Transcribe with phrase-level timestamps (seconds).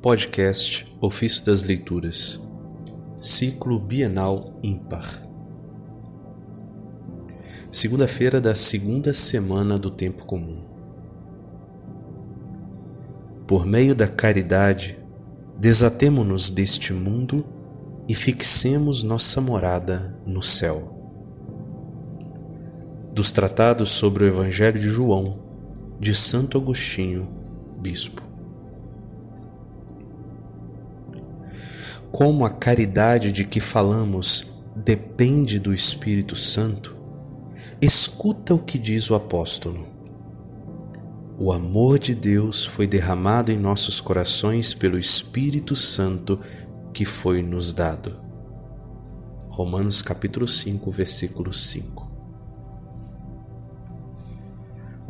[0.00, 2.40] Podcast Ofício das Leituras,
[3.18, 5.20] Ciclo Bienal Ímpar.
[7.68, 10.62] Segunda-feira da segunda semana do Tempo Comum.
[13.44, 14.96] Por meio da caridade,
[15.58, 17.44] desatemo-nos deste mundo
[18.06, 20.94] e fixemos nossa morada no céu.
[23.12, 25.40] Dos Tratados sobre o Evangelho de João,
[25.98, 27.28] de Santo Agostinho,
[27.80, 28.27] Bispo.
[32.10, 36.96] Como a caridade de que falamos depende do Espírito Santo,
[37.80, 39.86] escuta o que diz o apóstolo.
[41.38, 46.40] O amor de Deus foi derramado em nossos corações pelo Espírito Santo
[46.92, 48.16] que foi nos dado.
[49.48, 52.10] Romanos capítulo 5, versículo 5.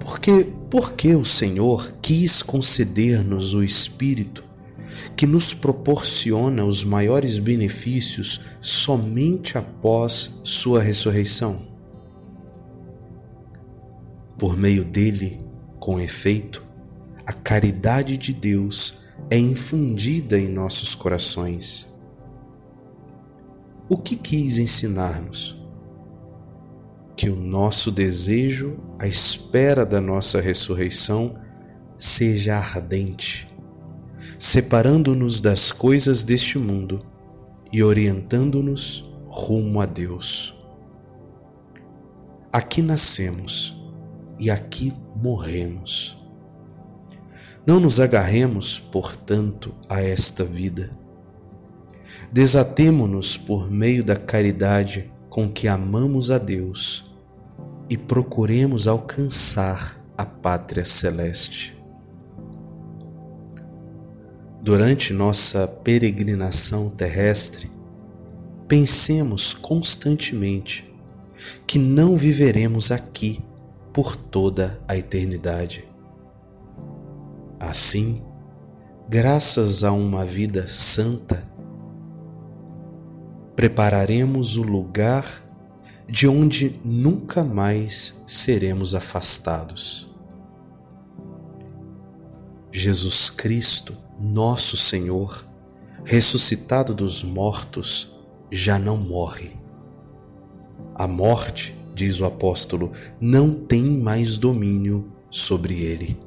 [0.01, 4.48] Porque porque o Senhor quis conceder-nos o Espírito
[5.17, 11.63] que nos proporciona os maiores benefícios somente após sua ressurreição.
[14.39, 15.41] Por meio dele,
[15.81, 16.63] com efeito,
[17.27, 21.89] a caridade de Deus é infundida em nossos corações.
[23.89, 25.57] O que quis ensinar-nos?
[27.17, 31.35] Que o nosso desejo, à espera da nossa ressurreição,
[31.97, 33.48] seja ardente,
[34.39, 37.05] separando-nos das coisas deste mundo
[37.73, 40.55] e orientando-nos rumo a Deus.
[42.53, 43.79] Aqui nascemos
[44.39, 46.19] e aqui morremos
[47.69, 50.91] não nos agarremos, portanto, a esta vida.
[52.33, 57.15] Desatemo-nos por meio da caridade com que amamos a Deus
[57.91, 61.78] e procuremos alcançar a pátria celeste.
[64.61, 67.71] Durante nossa peregrinação terrestre,
[68.67, 70.93] pensemos constantemente
[71.67, 73.41] que não viveremos aqui
[73.93, 75.89] por toda a eternidade.
[77.59, 78.23] Assim,
[79.09, 81.49] graças a uma vida santa,
[83.57, 85.43] prepararemos o lugar
[86.09, 90.09] de onde nunca mais seremos afastados.
[92.71, 95.47] Jesus Cristo, nosso Senhor,
[96.05, 98.13] ressuscitado dos mortos,
[98.51, 99.53] já não morre.
[100.95, 106.19] A morte, diz o apóstolo, não tem mais domínio sobre ele.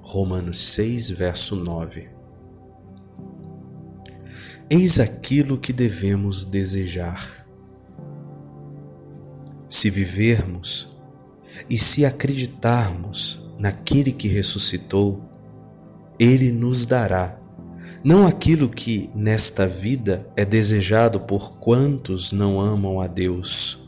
[0.00, 2.08] Romanos 6, verso 9.
[4.70, 7.46] Eis aquilo que devemos desejar.
[9.68, 10.88] Se vivermos
[11.68, 15.22] e se acreditarmos naquele que ressuscitou,
[16.18, 17.38] ele nos dará
[18.02, 23.78] não aquilo que nesta vida é desejado por quantos não amam a Deus,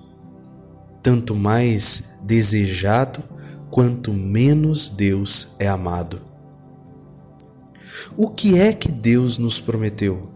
[1.03, 3.23] tanto mais desejado
[3.71, 6.21] quanto menos Deus é amado.
[8.17, 10.29] O que é que Deus nos prometeu?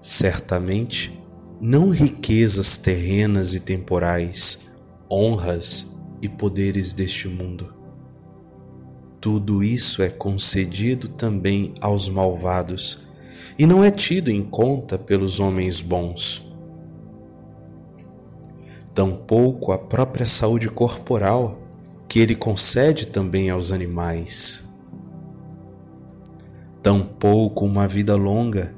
[0.00, 1.18] Certamente,
[1.60, 4.58] não riquezas terrenas e temporais,
[5.10, 7.81] honras e poderes deste mundo.
[9.22, 13.06] Tudo isso é concedido também aos malvados
[13.56, 16.44] e não é tido em conta pelos homens bons.
[18.92, 21.62] Tampouco a própria saúde corporal
[22.08, 24.64] que ele concede também aos animais.
[26.82, 28.74] Tampouco uma vida longa.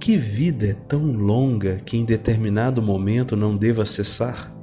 [0.00, 4.55] Que vida é tão longa que em determinado momento não deva cessar?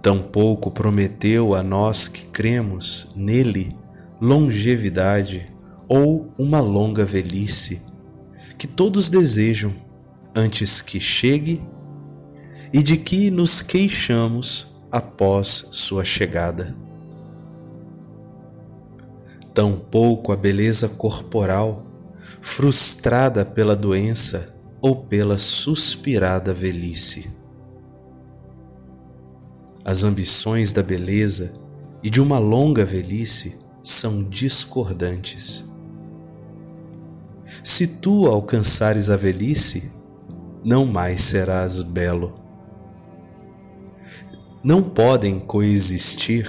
[0.00, 3.76] Tampouco prometeu a nós que cremos nele
[4.20, 5.50] longevidade
[5.88, 7.82] ou uma longa velhice,
[8.56, 9.74] que todos desejam
[10.34, 11.60] antes que chegue
[12.72, 16.74] e de que nos queixamos após sua chegada.
[19.52, 21.84] Tampouco a beleza corporal,
[22.40, 27.37] frustrada pela doença ou pela suspirada velhice.
[29.84, 31.52] As ambições da beleza
[32.02, 35.68] e de uma longa velhice são discordantes.
[37.64, 39.90] Se tu alcançares a velhice,
[40.64, 42.48] não mais serás belo
[44.62, 46.46] não podem coexistir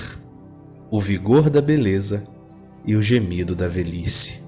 [0.90, 2.28] o vigor da beleza
[2.86, 4.42] e o gemido da velhice.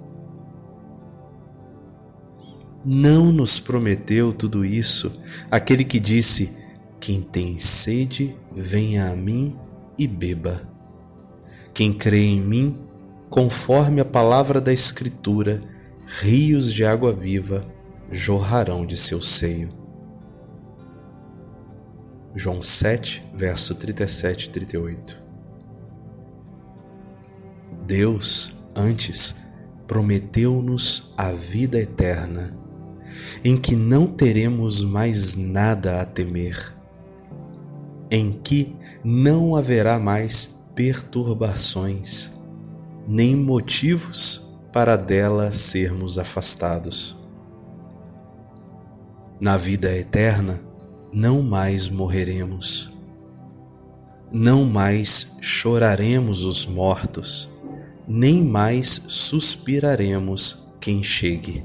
[2.84, 5.12] Não nos prometeu tudo isso
[5.52, 6.52] aquele que disse:
[7.00, 9.58] Quem tem sede, venha a mim
[9.98, 10.62] e beba.
[11.74, 12.78] Quem crê em mim,
[13.30, 15.60] conforme a palavra da Escritura,
[16.06, 17.66] rios de água viva
[18.12, 19.74] jorrarão de seu seio.
[22.36, 25.18] João 7, verso 37 e 38.
[27.86, 29.36] Deus, antes,
[29.86, 32.56] prometeu-nos a vida eterna,
[33.44, 36.74] em que não teremos mais nada a temer,
[38.12, 42.30] em que não haverá mais perturbações,
[43.08, 47.16] nem motivos para dela sermos afastados.
[49.40, 50.62] Na vida eterna,
[51.12, 52.94] não mais morreremos,
[54.32, 57.50] não mais choraremos os mortos,
[58.08, 61.64] nem mais suspiraremos quem chegue.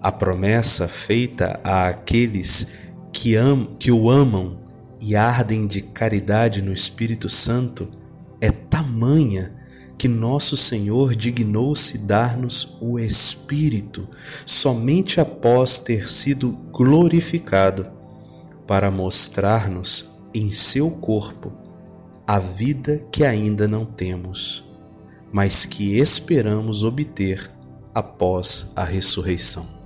[0.00, 2.83] A promessa feita a aqueles
[3.24, 4.58] que, am, que o amam
[5.00, 7.88] e ardem de caridade no Espírito Santo
[8.38, 9.54] é tamanha
[9.96, 14.06] que nosso Senhor dignou-se dar-nos o Espírito
[14.44, 17.90] somente após ter sido glorificado,
[18.66, 20.04] para mostrar-nos
[20.34, 21.50] em seu corpo
[22.26, 24.70] a vida que ainda não temos,
[25.32, 27.50] mas que esperamos obter
[27.94, 29.83] após a ressurreição.